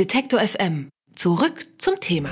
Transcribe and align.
Detektor 0.00 0.40
FM. 0.40 0.88
Zurück 1.14 1.66
zum 1.76 2.00
Thema. 2.00 2.30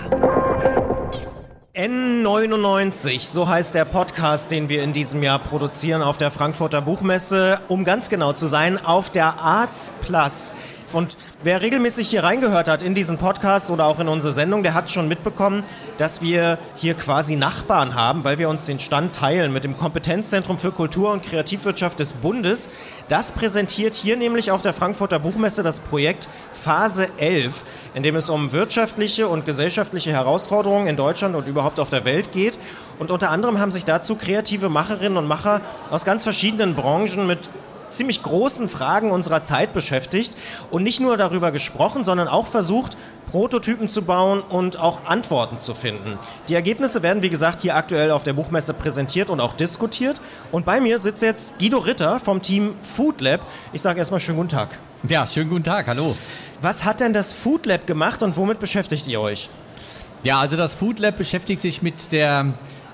N99, 1.74 3.20
so 3.20 3.46
heißt 3.46 3.74
der 3.74 3.84
Podcast, 3.84 4.50
den 4.50 4.70
wir 4.70 4.82
in 4.82 4.94
diesem 4.94 5.22
Jahr 5.22 5.38
produzieren 5.38 6.00
auf 6.00 6.16
der 6.16 6.30
Frankfurter 6.30 6.80
Buchmesse. 6.80 7.60
Um 7.68 7.84
ganz 7.84 8.08
genau 8.08 8.32
zu 8.32 8.46
sein, 8.46 8.82
auf 8.82 9.10
der 9.10 9.38
Arts 9.38 9.92
Plus. 10.00 10.50
Und 10.92 11.16
wer 11.42 11.60
regelmäßig 11.60 12.08
hier 12.08 12.24
reingehört 12.24 12.68
hat 12.68 12.82
in 12.82 12.94
diesen 12.94 13.18
Podcast 13.18 13.70
oder 13.70 13.86
auch 13.86 14.00
in 14.00 14.08
unsere 14.08 14.32
Sendung, 14.32 14.62
der 14.62 14.74
hat 14.74 14.90
schon 14.90 15.06
mitbekommen, 15.06 15.64
dass 15.98 16.22
wir 16.22 16.58
hier 16.76 16.94
quasi 16.94 17.36
Nachbarn 17.36 17.94
haben, 17.94 18.24
weil 18.24 18.38
wir 18.38 18.48
uns 18.48 18.64
den 18.64 18.78
Stand 18.78 19.14
teilen 19.14 19.52
mit 19.52 19.64
dem 19.64 19.76
Kompetenzzentrum 19.76 20.58
für 20.58 20.72
Kultur 20.72 21.12
und 21.12 21.22
Kreativwirtschaft 21.22 21.98
des 21.98 22.14
Bundes. 22.14 22.70
Das 23.08 23.32
präsentiert 23.32 23.94
hier 23.94 24.16
nämlich 24.16 24.50
auf 24.50 24.62
der 24.62 24.72
Frankfurter 24.72 25.18
Buchmesse 25.18 25.62
das 25.62 25.80
Projekt 25.80 26.28
Phase 26.54 27.08
11, 27.18 27.62
in 27.94 28.02
dem 28.02 28.16
es 28.16 28.30
um 28.30 28.52
wirtschaftliche 28.52 29.28
und 29.28 29.44
gesellschaftliche 29.44 30.10
Herausforderungen 30.10 30.86
in 30.86 30.96
Deutschland 30.96 31.36
und 31.36 31.46
überhaupt 31.46 31.80
auf 31.80 31.90
der 31.90 32.04
Welt 32.04 32.32
geht. 32.32 32.58
Und 32.98 33.10
unter 33.10 33.30
anderem 33.30 33.60
haben 33.60 33.70
sich 33.70 33.84
dazu 33.84 34.16
kreative 34.16 34.68
Macherinnen 34.68 35.18
und 35.18 35.26
Macher 35.26 35.60
aus 35.90 36.04
ganz 36.04 36.24
verschiedenen 36.24 36.74
Branchen 36.74 37.26
mit 37.26 37.48
ziemlich 37.90 38.22
großen 38.22 38.68
Fragen 38.68 39.10
unserer 39.10 39.42
Zeit 39.42 39.72
beschäftigt 39.72 40.36
und 40.70 40.82
nicht 40.82 41.00
nur 41.00 41.16
darüber 41.16 41.52
gesprochen, 41.52 42.04
sondern 42.04 42.28
auch 42.28 42.46
versucht, 42.46 42.96
Prototypen 43.30 43.88
zu 43.88 44.02
bauen 44.02 44.40
und 44.40 44.78
auch 44.78 45.04
Antworten 45.04 45.58
zu 45.58 45.74
finden. 45.74 46.18
Die 46.48 46.54
Ergebnisse 46.54 47.02
werden, 47.02 47.22
wie 47.22 47.28
gesagt, 47.28 47.60
hier 47.60 47.76
aktuell 47.76 48.10
auf 48.10 48.22
der 48.22 48.32
Buchmesse 48.32 48.72
präsentiert 48.72 49.28
und 49.28 49.40
auch 49.40 49.52
diskutiert. 49.52 50.20
Und 50.50 50.64
bei 50.64 50.80
mir 50.80 50.98
sitzt 50.98 51.22
jetzt 51.22 51.58
Guido 51.58 51.78
Ritter 51.78 52.20
vom 52.20 52.40
Team 52.40 52.74
Food 52.82 53.20
Lab. 53.20 53.40
Ich 53.72 53.82
sage 53.82 53.98
erstmal 53.98 54.20
schönen 54.20 54.38
guten 54.38 54.48
Tag. 54.48 54.78
Ja, 55.06 55.26
schönen 55.26 55.50
guten 55.50 55.64
Tag, 55.64 55.86
hallo. 55.86 56.16
Was 56.62 56.84
hat 56.84 57.00
denn 57.00 57.12
das 57.12 57.32
Food 57.32 57.66
Lab 57.66 57.86
gemacht 57.86 58.22
und 58.22 58.36
womit 58.36 58.60
beschäftigt 58.60 59.06
ihr 59.06 59.20
euch? 59.20 59.50
Ja, 60.24 60.40
also 60.40 60.56
das 60.56 60.74
Food 60.74 60.98
Lab 60.98 61.18
beschäftigt 61.18 61.62
sich 61.62 61.82
mit 61.82 62.10
der 62.10 62.46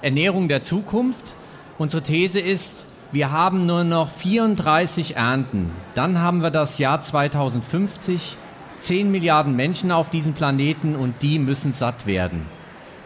Ernährung 0.02 0.48
der 0.48 0.62
Zukunft. 0.62 1.34
Unsere 1.78 2.02
These 2.02 2.40
ist, 2.40 2.86
wir 3.14 3.30
haben 3.30 3.64
nur 3.64 3.84
noch 3.84 4.10
34 4.10 5.14
Ernten. 5.14 5.70
Dann 5.94 6.18
haben 6.18 6.42
wir 6.42 6.50
das 6.50 6.78
Jahr 6.78 7.00
2050, 7.00 8.36
10 8.80 9.08
Milliarden 9.08 9.54
Menschen 9.54 9.92
auf 9.92 10.10
diesem 10.10 10.32
Planeten 10.32 10.96
und 10.96 11.22
die 11.22 11.38
müssen 11.38 11.74
satt 11.74 12.06
werden. 12.06 12.46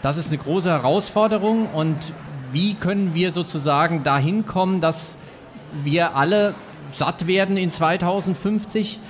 Das 0.01 0.17
ist 0.17 0.29
eine 0.29 0.39
große 0.39 0.71
Herausforderung 0.71 1.69
und 1.75 1.97
wie 2.53 2.73
können 2.73 3.15
wir 3.15 3.33
sozusagen 3.33 4.03
dahin 4.03 4.47
kommen, 4.47 4.81
dass 4.81 5.19
wir 5.85 6.17
alle 6.17 6.55
satt 6.91 7.27
werden 7.27 7.59
in 7.59 7.71
2050? 7.71 9.01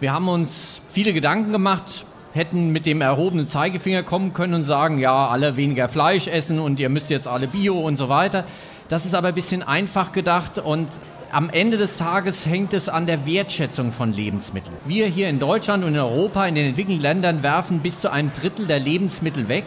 Wir 0.00 0.12
haben 0.12 0.28
uns 0.28 0.82
viele 0.90 1.12
Gedanken 1.12 1.52
gemacht, 1.52 2.04
hätten 2.32 2.72
mit 2.72 2.84
dem 2.84 3.00
erhobenen 3.00 3.48
Zeigefinger 3.48 4.02
kommen 4.02 4.32
können 4.32 4.54
und 4.54 4.64
sagen, 4.64 4.98
ja, 4.98 5.28
alle 5.28 5.56
weniger 5.56 5.88
Fleisch 5.88 6.26
essen 6.26 6.58
und 6.58 6.80
ihr 6.80 6.88
müsst 6.88 7.10
jetzt 7.10 7.28
alle 7.28 7.46
Bio 7.46 7.78
und 7.78 7.96
so 7.96 8.08
weiter. 8.08 8.44
Das 8.88 9.04
ist 9.04 9.14
aber 9.14 9.28
ein 9.28 9.34
bisschen 9.34 9.62
einfach 9.62 10.12
gedacht 10.12 10.58
und 10.58 10.88
am 11.30 11.50
Ende 11.50 11.76
des 11.76 11.98
Tages 11.98 12.46
hängt 12.46 12.72
es 12.72 12.88
an 12.88 13.04
der 13.04 13.26
Wertschätzung 13.26 13.92
von 13.92 14.14
Lebensmitteln. 14.14 14.74
Wir 14.86 15.06
hier 15.06 15.28
in 15.28 15.38
Deutschland 15.38 15.84
und 15.84 15.90
in 15.90 16.00
Europa, 16.00 16.46
in 16.46 16.54
den 16.54 16.68
entwickelten 16.68 17.02
Ländern, 17.02 17.42
werfen 17.42 17.80
bis 17.80 18.00
zu 18.00 18.10
einem 18.10 18.32
Drittel 18.32 18.66
der 18.66 18.80
Lebensmittel 18.80 19.48
weg. 19.48 19.66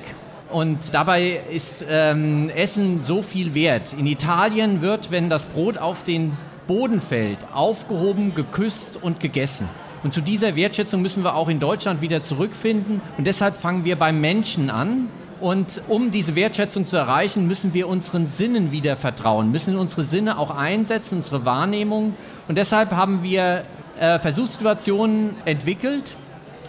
Und 0.50 0.96
dabei 0.96 1.40
ist 1.52 1.86
ähm, 1.88 2.50
Essen 2.50 3.04
so 3.06 3.22
viel 3.22 3.54
wert. 3.54 3.94
In 3.94 4.08
Italien 4.08 4.82
wird, 4.82 5.12
wenn 5.12 5.30
das 5.30 5.44
Brot 5.44 5.78
auf 5.78 6.04
den 6.04 6.36
Boden 6.66 7.00
fällt, 7.00 7.40
aufgehoben, 7.54 8.34
geküsst 8.34 8.98
und 9.00 9.20
gegessen. 9.20 9.70
Und 10.04 10.16
zu 10.16 10.22
dieser 10.22 10.56
Wertschätzung 10.56 11.02
müssen 11.04 11.24
wir 11.24 11.36
auch 11.36 11.48
in 11.48 11.60
Deutschland 11.60 12.02
wieder 12.02 12.24
zurückfinden. 12.24 13.02
Und 13.20 13.28
deshalb 13.28 13.56
fangen 13.56 13.86
wir 13.86 13.98
beim 13.98 14.20
Menschen 14.20 14.72
an. 14.72 15.10
Und 15.42 15.82
um 15.88 16.12
diese 16.12 16.36
Wertschätzung 16.36 16.88
zu 16.88 16.98
erreichen, 16.98 17.48
müssen 17.48 17.74
wir 17.74 17.88
unseren 17.88 18.28
Sinnen 18.28 18.72
wieder 18.72 18.96
vertrauen, 18.96 19.52
müssen 19.52 19.76
unsere 19.76 20.04
Sinne 20.04 20.38
auch 20.38 20.52
einsetzen, 20.52 21.18
unsere 21.18 21.46
Wahrnehmung. 21.46 22.14
Und 22.48 22.60
deshalb 22.60 22.92
haben 22.92 23.24
wir 23.24 23.64
äh, 24.00 24.20
Versuchssituationen 24.20 25.36
entwickelt, 25.46 26.16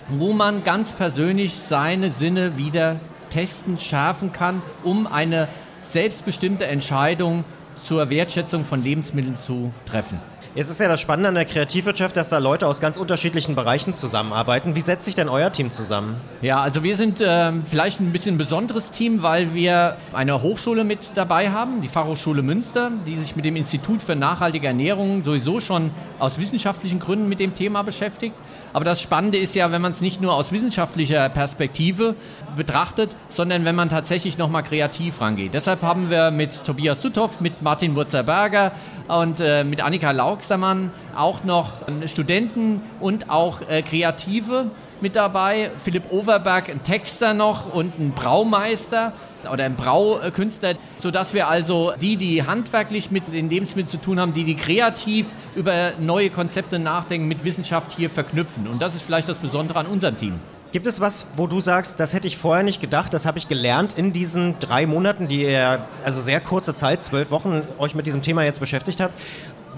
wo 0.09 0.33
man 0.33 0.65
ganz 0.65 0.93
persönlich 0.93 1.55
seine 1.55 2.11
Sinne 2.11 2.57
wieder 2.57 2.99
testen, 3.29 3.79
schärfen 3.79 4.33
kann, 4.33 4.63
um 4.83 5.07
eine 5.07 5.49
selbstbestimmte 5.91 6.67
Entscheidung 6.67 7.45
zur 7.85 8.09
Wertschätzung 8.09 8.65
von 8.65 8.83
Lebensmitteln 8.83 9.37
zu 9.37 9.71
treffen. 9.85 10.19
Jetzt 10.55 10.69
ist 10.71 10.81
ja 10.81 10.89
das 10.89 11.01
Spannende 11.01 11.29
an 11.29 11.35
der 11.35 11.45
Kreativwirtschaft, 11.45 12.17
dass 12.17 12.29
da 12.29 12.39
Leute 12.39 12.67
aus 12.67 12.81
ganz 12.81 12.97
unterschiedlichen 12.97 13.55
Bereichen 13.55 13.95
zusammenarbeiten. 13.95 14.75
Wie 14.75 14.81
setzt 14.81 15.05
sich 15.05 15.15
denn 15.15 15.29
euer 15.29 15.51
Team 15.51 15.73
zusammen? 15.73 16.17
Ja, 16.43 16.61
also 16.61 16.83
wir 16.83 16.97
sind 16.97 17.21
äh, 17.21 17.53
vielleicht 17.71 18.01
ein 18.01 18.13
bisschen 18.13 18.35
ein 18.35 18.39
besonderes 18.39 18.91
Team, 18.91 19.23
weil 19.23 19.55
wir 19.55 19.97
eine 20.13 20.43
Hochschule 20.43 20.85
mit 20.85 21.13
dabei 21.15 21.51
haben, 21.51 21.81
die 21.81 21.89
Fachhochschule 21.89 22.43
Münster, 22.43 22.91
die 23.07 23.17
sich 23.17 23.35
mit 23.37 23.45
dem 23.45 23.57
Institut 23.57 24.03
für 24.03 24.15
nachhaltige 24.15 24.67
Ernährung 24.67 25.25
sowieso 25.25 25.61
schon 25.61 25.91
aus 26.19 26.39
wissenschaftlichen 26.39 26.99
Gründen 26.99 27.29
mit 27.29 27.41
dem 27.41 27.55
Thema 27.55 27.83
beschäftigt. 27.83 28.35
Aber 28.73 28.85
das 28.85 29.01
Spannende 29.01 29.39
ist 29.39 29.55
ja, 29.55 29.71
wenn 29.71 29.83
man 29.83 29.93
es 29.93 30.01
nicht 30.01 30.21
nur 30.21 30.35
aus 30.35 30.53
wissenschaftlicher 30.53 31.29
Perspektive 31.29 32.15
betrachtet, 32.57 33.11
sondern 33.31 33.65
wenn 33.65 33.75
man 33.75 33.89
tatsächlich 33.89 34.39
nochmal 34.39 34.63
kreativ 34.63 35.21
rangeht. 35.21 35.55
Deshalb 35.55 35.83
haben 35.83 36.11
wir 36.11 36.31
mit 36.31 36.65
Tobias 36.65 37.03
Suthoff, 37.03 37.41
mit 37.41 37.63
Martin 37.63 37.95
Wurzerberger 37.95 38.73
und 39.09 39.41
äh, 39.41 39.65
mit 39.65 39.83
Annika 39.83 40.11
Laugstermann 40.33 40.91
auch 41.15 41.45
noch 41.45 41.73
Studenten 42.07 42.81
und 43.01 43.29
auch 43.29 43.61
äh, 43.69 43.83
Kreative 43.83 44.71
mit 45.03 45.15
dabei. 45.15 45.71
Philipp 45.85 46.11
Overberg, 46.11 46.71
ein 46.71 46.83
Texter 46.83 47.35
noch 47.35 47.71
und 47.71 47.99
ein 47.99 48.13
Braumeister 48.13 49.13
oder 49.53 49.65
ein 49.65 49.77
Braukünstler, 49.77 50.77
sodass 50.99 51.35
wir 51.35 51.49
also 51.49 51.93
die, 52.01 52.17
die 52.17 52.45
handwerklich 52.45 53.11
mit 53.11 53.25
den 53.31 53.51
Lebensmitteln 53.51 53.91
zu 53.91 53.99
tun 53.99 54.19
haben, 54.19 54.33
die, 54.33 54.45
die 54.45 54.57
kreativ 54.57 55.27
über 55.55 55.93
neue 56.01 56.31
Konzepte 56.31 56.79
nachdenken, 56.79 57.29
mit 57.29 57.45
Wissenschaft 57.45 57.93
hier 57.93 58.09
verknüpfen. 58.09 58.67
Und 58.69 58.81
das 58.81 58.95
ist 58.95 59.03
vielleicht 59.03 59.29
das 59.29 59.37
Besondere 59.37 59.81
an 59.81 59.87
unserem 59.87 60.17
Team. 60.17 60.41
Gibt 60.73 60.87
es 60.87 61.03
was, 61.03 61.27
wo 61.37 61.47
du 61.47 61.61
sagst, 61.61 62.01
das 62.01 62.15
hätte 62.15 62.27
ich 62.27 62.39
vorher 62.39 62.65
nicht 62.65 62.81
gedacht, 62.81 63.13
das 63.13 63.27
habe 63.27 63.37
ich 63.37 63.47
gelernt 63.47 63.93
in 63.93 64.13
diesen 64.13 64.59
drei 64.59 64.87
Monaten, 64.87 65.29
die 65.29 65.43
ihr, 65.43 65.85
also 66.03 66.23
sehr 66.23 66.41
kurze 66.41 66.75
Zeit, 66.75 67.05
zwölf 67.05 67.31
Wochen, 67.31 67.63
euch 67.79 67.95
mit 67.95 68.07
diesem 68.07 68.23
Thema 68.23 68.43
jetzt 68.43 68.59
beschäftigt 68.59 68.99
habt? 69.01 69.13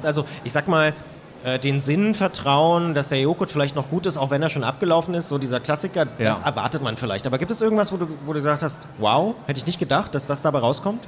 Also 0.04 0.24
ich 0.44 0.52
sag 0.52 0.68
mal, 0.68 0.94
äh, 1.42 1.58
den 1.58 1.80
Sinn 1.80 2.14
vertrauen, 2.14 2.94
dass 2.94 3.08
der 3.08 3.20
Joghurt 3.20 3.50
vielleicht 3.50 3.74
noch 3.74 3.90
gut 3.90 4.06
ist, 4.06 4.16
auch 4.16 4.30
wenn 4.30 4.40
er 4.40 4.50
schon 4.50 4.62
abgelaufen 4.62 5.14
ist, 5.14 5.28
so 5.28 5.36
dieser 5.36 5.58
Klassiker, 5.58 6.06
ja. 6.18 6.28
das 6.28 6.40
erwartet 6.40 6.80
man 6.80 6.96
vielleicht. 6.96 7.26
Aber 7.26 7.38
gibt 7.38 7.50
es 7.50 7.60
irgendwas, 7.60 7.92
wo 7.92 7.96
du, 7.96 8.06
wo 8.24 8.32
du 8.32 8.38
gesagt 8.38 8.62
hast, 8.62 8.80
wow, 8.98 9.34
hätte 9.46 9.58
ich 9.58 9.66
nicht 9.66 9.80
gedacht, 9.80 10.14
dass 10.14 10.28
das 10.28 10.42
dabei 10.42 10.60
rauskommt? 10.60 11.06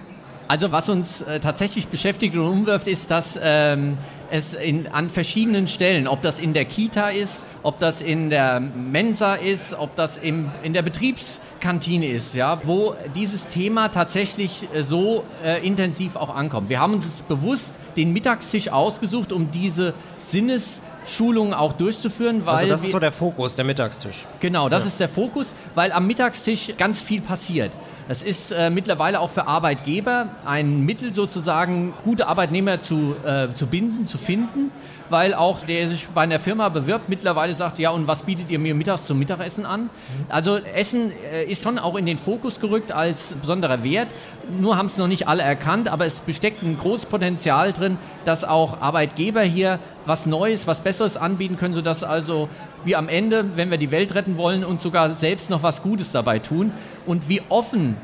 Also 0.48 0.70
was 0.70 0.88
uns 0.88 1.22
äh, 1.22 1.40
tatsächlich 1.40 1.88
beschäftigt 1.88 2.36
und 2.36 2.42
umwirft, 2.42 2.86
ist, 2.86 3.10
dass 3.10 3.38
ähm, 3.42 3.98
es 4.30 4.54
in, 4.54 4.86
an 4.86 5.10
verschiedenen 5.10 5.66
Stellen, 5.66 6.06
ob 6.06 6.22
das 6.22 6.38
in 6.38 6.52
der 6.52 6.64
Kita 6.64 7.08
ist, 7.08 7.44
ob 7.64 7.80
das 7.80 8.00
in 8.00 8.30
der 8.30 8.60
Mensa 8.60 9.34
ist, 9.34 9.74
ob 9.74 9.96
das 9.96 10.18
im, 10.18 10.52
in 10.62 10.72
der 10.72 10.82
Betriebskantine 10.82 12.06
ist, 12.06 12.34
ja, 12.34 12.60
wo 12.64 12.94
dieses 13.16 13.48
Thema 13.48 13.88
tatsächlich 13.88 14.68
äh, 14.72 14.84
so 14.84 15.24
äh, 15.44 15.66
intensiv 15.66 16.14
auch 16.14 16.32
ankommt. 16.32 16.68
Wir 16.68 16.78
haben 16.78 16.94
uns 16.94 17.06
bewusst 17.28 17.72
den 17.96 18.12
Mittagstisch 18.12 18.68
ausgesucht, 18.68 19.32
um 19.32 19.50
diese 19.50 19.94
Sinnes 20.28 20.80
Schulungen 21.06 21.54
auch 21.54 21.72
durchzuführen. 21.72 22.44
Weil 22.44 22.56
also 22.56 22.68
das 22.68 22.84
ist 22.84 22.92
so 22.92 22.98
der 22.98 23.12
Fokus, 23.12 23.56
der 23.56 23.64
Mittagstisch. 23.64 24.26
Genau, 24.40 24.68
das 24.68 24.82
ja. 24.82 24.88
ist 24.88 25.00
der 25.00 25.08
Fokus, 25.08 25.46
weil 25.74 25.92
am 25.92 26.06
Mittagstisch 26.06 26.72
ganz 26.76 27.00
viel 27.02 27.20
passiert. 27.20 27.72
Es 28.08 28.22
ist 28.22 28.52
äh, 28.52 28.70
mittlerweile 28.70 29.18
auch 29.18 29.30
für 29.30 29.48
Arbeitgeber 29.48 30.28
ein 30.44 30.84
Mittel 30.84 31.12
sozusagen, 31.12 31.92
gute 32.04 32.28
Arbeitnehmer 32.28 32.80
zu, 32.80 33.16
äh, 33.24 33.52
zu 33.54 33.66
binden, 33.66 34.06
zu 34.06 34.16
finden, 34.16 34.70
weil 35.10 35.34
auch 35.34 35.60
der 35.60 35.88
sich 35.88 36.06
bei 36.08 36.22
einer 36.22 36.38
Firma 36.38 36.68
bewirbt, 36.68 37.08
mittlerweile 37.08 37.54
sagt, 37.56 37.80
ja 37.80 37.90
und 37.90 38.06
was 38.06 38.22
bietet 38.22 38.48
ihr 38.48 38.60
mir 38.60 38.76
mittags 38.76 39.06
zum 39.06 39.18
Mittagessen 39.18 39.66
an? 39.66 39.90
Also 40.28 40.58
Essen 40.58 41.12
äh, 41.32 41.44
ist 41.44 41.64
schon 41.64 41.80
auch 41.80 41.96
in 41.96 42.06
den 42.06 42.16
Fokus 42.16 42.60
gerückt 42.60 42.92
als 42.92 43.34
besonderer 43.40 43.82
Wert. 43.82 44.08
Nur 44.48 44.76
haben 44.76 44.86
es 44.86 44.96
noch 44.96 45.08
nicht 45.08 45.26
alle 45.26 45.42
erkannt, 45.42 45.88
aber 45.88 46.06
es 46.06 46.20
besteckt 46.20 46.62
ein 46.62 46.78
großes 46.78 47.06
Potenzial 47.06 47.72
drin, 47.72 47.98
dass 48.24 48.44
auch 48.44 48.80
Arbeitgeber 48.80 49.42
hier 49.42 49.80
was 50.04 50.26
Neues, 50.26 50.68
was 50.68 50.78
Besseres 50.78 50.95
anbieten 51.16 51.56
können, 51.56 51.74
sodass 51.74 52.04
also 52.04 52.48
wir 52.84 52.98
am 52.98 53.08
Ende, 53.08 53.44
wenn 53.56 53.70
wir 53.70 53.78
die 53.78 53.90
Welt 53.90 54.14
retten 54.14 54.36
wollen, 54.36 54.64
uns 54.64 54.82
sogar 54.82 55.16
selbst 55.16 55.50
noch 55.50 55.62
was 55.62 55.82
Gutes 55.82 56.12
dabei 56.12 56.38
tun. 56.38 56.72
Und 57.06 57.28
wie 57.28 57.42
offen 57.48 57.96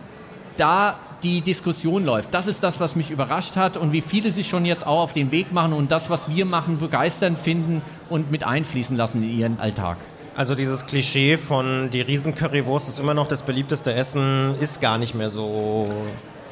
da 0.56 0.96
die 1.22 1.40
Diskussion 1.40 2.04
läuft. 2.04 2.34
Das 2.34 2.46
ist 2.46 2.62
das, 2.62 2.80
was 2.80 2.96
mich 2.96 3.10
überrascht 3.10 3.56
hat 3.56 3.76
und 3.76 3.92
wie 3.92 4.00
viele 4.00 4.32
sich 4.32 4.48
schon 4.48 4.64
jetzt 4.64 4.86
auch 4.86 5.00
auf 5.00 5.12
den 5.12 5.30
Weg 5.30 5.52
machen 5.52 5.72
und 5.72 5.90
das, 5.90 6.10
was 6.10 6.28
wir 6.28 6.44
machen, 6.44 6.78
begeisternd 6.78 7.38
finden 7.38 7.82
und 8.10 8.30
mit 8.30 8.44
einfließen 8.44 8.96
lassen 8.96 9.22
in 9.22 9.38
ihren 9.38 9.60
Alltag. 9.60 9.98
Also 10.34 10.54
dieses 10.54 10.86
Klischee 10.86 11.36
von 11.36 11.90
die 11.90 12.00
Riesen-Currywurst 12.00 12.88
ist 12.88 12.98
immer 12.98 13.14
noch 13.14 13.28
das 13.28 13.42
beliebteste 13.42 13.92
Essen, 13.92 14.54
ist 14.60 14.80
gar 14.80 14.98
nicht 14.98 15.14
mehr 15.14 15.30
so 15.30 15.84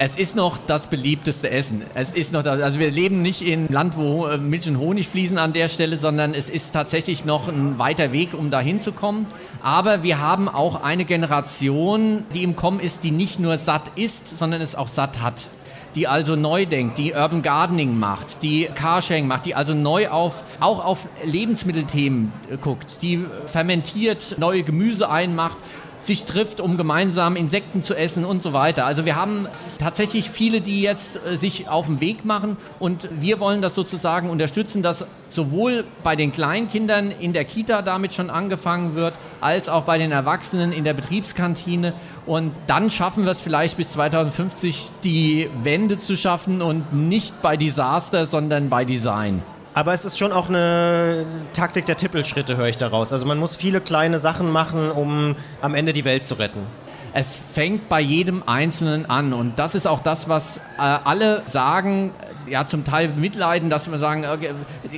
Es 0.02 0.16
ist 0.16 0.34
noch 0.34 0.56
das 0.56 0.86
beliebteste 0.86 1.50
Essen. 1.50 1.82
Es 1.92 2.10
ist 2.10 2.32
noch, 2.32 2.46
also 2.46 2.78
wir 2.78 2.90
leben 2.90 3.20
nicht 3.20 3.42
in 3.42 3.66
einem 3.66 3.68
Land, 3.68 3.98
wo 3.98 4.28
äh, 4.28 4.38
Milch 4.38 4.66
und 4.66 4.78
Honig 4.78 5.06
fließen 5.08 5.36
an 5.36 5.52
der 5.52 5.68
Stelle, 5.68 5.98
sondern 5.98 6.32
es 6.32 6.48
ist 6.48 6.72
tatsächlich 6.72 7.26
noch 7.26 7.48
ein 7.48 7.78
weiter 7.78 8.10
Weg, 8.10 8.32
um 8.32 8.50
da 8.50 8.60
hinzukommen. 8.60 9.26
Aber 9.62 10.02
wir 10.02 10.18
haben 10.18 10.48
auch 10.48 10.82
eine 10.82 11.04
Generation, 11.04 12.24
die 12.32 12.44
im 12.44 12.56
Kommen 12.56 12.80
ist, 12.80 13.04
die 13.04 13.10
nicht 13.10 13.40
nur 13.40 13.58
satt 13.58 13.90
ist, 13.94 14.38
sondern 14.38 14.62
es 14.62 14.74
auch 14.74 14.88
satt 14.88 15.20
hat 15.20 15.48
die 15.96 16.06
also 16.06 16.36
neu 16.36 16.66
denkt, 16.66 16.98
die 16.98 17.14
Urban 17.14 17.42
Gardening 17.42 17.98
macht, 17.98 18.44
die 18.44 18.68
Carsharing 18.72 19.26
macht, 19.26 19.44
die 19.44 19.56
also 19.56 19.74
neu 19.74 20.08
auf, 20.08 20.44
auch 20.60 20.84
auf 20.84 21.08
Lebensmittelthemen 21.24 22.32
äh, 22.48 22.56
guckt, 22.58 23.02
die 23.02 23.26
fermentiert 23.46 24.36
neue 24.38 24.62
Gemüse 24.62 25.10
einmacht 25.10 25.58
sich 26.02 26.24
trifft, 26.24 26.60
um 26.60 26.76
gemeinsam 26.76 27.36
Insekten 27.36 27.82
zu 27.82 27.94
essen 27.94 28.24
und 28.24 28.42
so 28.42 28.52
weiter. 28.52 28.86
Also 28.86 29.04
wir 29.04 29.16
haben 29.16 29.48
tatsächlich 29.78 30.30
viele, 30.30 30.60
die 30.60 30.82
jetzt 30.82 31.16
äh, 31.16 31.36
sich 31.36 31.68
auf 31.68 31.86
den 31.86 32.00
Weg 32.00 32.24
machen 32.24 32.56
und 32.78 33.08
wir 33.20 33.40
wollen 33.40 33.62
das 33.62 33.74
sozusagen 33.74 34.30
unterstützen, 34.30 34.82
dass 34.82 35.04
sowohl 35.30 35.84
bei 36.02 36.16
den 36.16 36.32
Kleinkindern 36.32 37.10
in 37.12 37.32
der 37.32 37.44
Kita 37.44 37.82
damit 37.82 38.14
schon 38.14 38.30
angefangen 38.30 38.94
wird, 38.94 39.14
als 39.40 39.68
auch 39.68 39.84
bei 39.84 39.98
den 39.98 40.10
Erwachsenen 40.10 40.72
in 40.72 40.84
der 40.84 40.94
Betriebskantine. 40.94 41.94
Und 42.26 42.52
dann 42.66 42.90
schaffen 42.90 43.24
wir 43.24 43.32
es 43.32 43.40
vielleicht 43.40 43.76
bis 43.76 43.90
2050, 43.90 44.90
die 45.04 45.48
Wende 45.62 45.98
zu 45.98 46.16
schaffen 46.16 46.62
und 46.62 46.92
nicht 46.92 47.40
bei 47.42 47.56
Desaster, 47.56 48.26
sondern 48.26 48.68
bei 48.68 48.84
Design. 48.84 49.42
Aber 49.72 49.94
es 49.94 50.04
ist 50.04 50.18
schon 50.18 50.32
auch 50.32 50.48
eine 50.48 51.24
Taktik 51.52 51.86
der 51.86 51.96
Tippelschritte, 51.96 52.56
höre 52.56 52.68
ich 52.68 52.78
daraus. 52.78 53.12
Also 53.12 53.24
man 53.24 53.38
muss 53.38 53.54
viele 53.54 53.80
kleine 53.80 54.18
Sachen 54.18 54.50
machen, 54.50 54.90
um 54.90 55.36
am 55.60 55.74
Ende 55.74 55.92
die 55.92 56.04
Welt 56.04 56.24
zu 56.24 56.34
retten. 56.34 56.66
Es 57.12 57.40
fängt 57.52 57.88
bei 57.88 58.00
jedem 58.00 58.42
Einzelnen 58.46 59.06
an 59.06 59.32
und 59.32 59.58
das 59.58 59.74
ist 59.74 59.86
auch 59.86 60.00
das, 60.00 60.28
was 60.28 60.58
äh, 60.58 60.80
alle 60.80 61.42
sagen, 61.46 62.12
ja 62.50 62.66
zum 62.66 62.84
Teil 62.84 63.08
mitleiden, 63.08 63.70
dass 63.70 63.90
wir 63.90 63.98
sagen, 63.98 64.24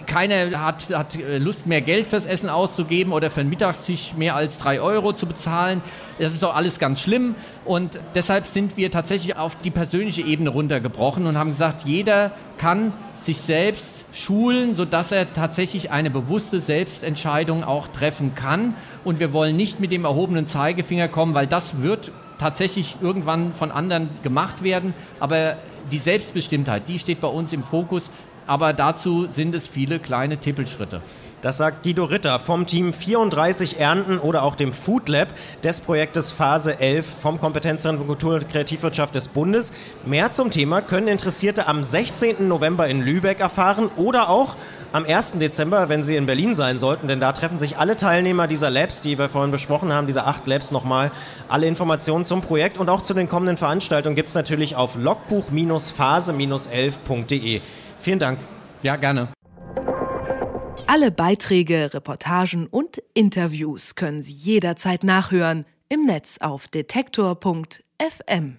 keiner 0.07 0.61
hat, 0.61 0.89
hat 0.93 1.19
Lust 1.39 1.67
mehr 1.67 1.83
Geld 1.83 2.07
fürs 2.07 2.27
Essen 2.27 2.49
auszugeben 2.49 3.13
oder 3.13 3.31
für 3.31 3.41
einen 3.41 3.51
Mittagstisch 3.51 4.15
mehr 4.17 4.35
als 4.35 4.59
drei 4.59 4.81
Euro 4.81 5.13
zu 5.13 5.27
bezahlen. 5.27 5.83
Das 6.19 6.33
ist 6.33 6.43
doch 6.43 6.55
alles 6.55 6.79
ganz 6.79 7.01
schlimm 7.01 7.35
und 7.65 8.01
deshalb 8.15 8.47
sind 8.47 8.77
wir 8.77 8.91
tatsächlich 8.91 9.37
auf 9.37 9.57
die 9.57 9.71
persönliche 9.71 10.23
Ebene 10.23 10.51
runtergebrochen 10.51 11.27
und 11.27 11.37
haben 11.37 11.51
gesagt, 11.51 11.83
jeder 11.85 12.33
kann 12.59 12.93
sich 13.23 13.39
selbst 13.39 14.05
schulen, 14.13 14.75
sodass 14.75 15.13
er 15.13 15.33
tatsächlich 15.33 15.91
eine 15.91 16.11
bewusste 16.11 16.61
Selbstentscheidung 16.61 17.65
auch 17.65 17.89
treffen 17.89 18.35
kann. 18.35 18.75
Und 19.05 19.21
wir 19.21 19.33
wollen 19.33 19.57
nicht 19.57 19.81
mit 19.81 19.93
dem 19.93 20.05
erhobenen 20.05 20.47
Zeigefinger 20.47 21.09
kommen, 21.09 21.35
weil 21.35 21.47
das 21.47 21.81
wird 21.81 22.11
tatsächlich 22.39 22.97
irgendwann 23.01 23.55
von 23.55 23.71
anderen 23.71 24.11
gemacht 24.23 24.63
werden. 24.63 24.95
Aber 25.21 25.57
die 25.91 25.99
Selbstbestimmtheit, 25.99 26.89
die 26.89 26.99
steht 26.99 27.21
bei 27.21 27.29
uns 27.29 27.53
im 27.53 27.63
Fokus. 27.63 28.11
Aber 28.47 28.73
dazu 28.73 29.27
sind 29.31 29.55
es 29.55 29.67
viele 29.67 29.99
kleine 29.99 30.39
Tippelschritte. 30.39 31.01
Das 31.43 31.59
sagt 31.59 31.83
Guido 31.83 32.05
Ritter 32.05 32.39
vom 32.39 32.67
Team 32.69 32.93
34 32.93 33.81
Ernten 33.81 34.19
oder 34.19 34.45
auch 34.45 34.55
dem 34.55 34.73
Food 34.73 35.09
Lab 35.09 35.27
des 35.65 35.81
Projektes 35.81 36.31
Phase 36.31 36.79
11 36.79 37.05
vom 37.05 37.41
Kompetenzzentrum 37.41 38.07
Kultur 38.07 38.35
und 38.35 38.49
Kreativwirtschaft 38.49 39.17
des 39.17 39.27
Bundes. 39.27 39.73
Mehr 40.07 40.31
zum 40.31 40.53
Thema 40.53 40.83
können 40.83 41.09
Interessierte 41.09 41.67
am 41.67 41.83
16. 41.83 42.47
November 42.47 42.87
in 42.87 43.03
Lübeck 43.03 43.41
erfahren 43.41 43.91
oder 43.97 44.29
auch 44.29 44.55
am 44.93 45.05
1. 45.05 45.39
Dezember, 45.39 45.89
wenn 45.89 46.05
sie 46.05 46.15
in 46.15 46.27
Berlin 46.27 46.55
sein 46.55 46.79
sollten, 46.79 47.09
denn 47.09 47.19
da 47.19 47.33
treffen 47.33 47.59
sich 47.59 47.77
alle 47.77 47.97
Teilnehmer 47.97 48.47
dieser 48.47 48.71
Labs, 48.71 49.01
die 49.01 49.19
wir 49.19 49.29
vorhin 49.29 49.51
besprochen 49.51 49.93
haben, 49.93 50.07
diese 50.07 50.27
acht 50.27 50.47
Labs 50.47 50.71
nochmal. 50.71 51.11
Alle 51.49 51.67
Informationen 51.67 52.25
zum 52.25 52.43
Projekt 52.43 52.79
und 52.79 52.89
auch 52.89 53.03
zu 53.03 53.15
den 53.15 53.29
kommenden 53.29 53.57
Veranstaltungen 53.57 54.15
gibt 54.15 54.29
es 54.29 54.37
natürlich 54.37 54.77
auf 54.77 54.95
logbuch-phase-11.de. 54.95 57.63
Vielen 58.03 58.19
Dank. 58.19 58.41
Ja, 58.83 58.97
gerne. 58.97 59.33
Alle 60.87 61.11
Beiträge, 61.11 61.95
Reportagen 61.95 62.67
und 62.67 63.03
Interviews 63.15 63.95
können 63.95 64.23
Sie 64.23 64.33
jederzeit 64.33 65.05
nachhören 65.05 65.65
im 65.89 66.05
Netz 66.05 66.39
auf 66.41 66.69
detektor.fm. 66.69 68.59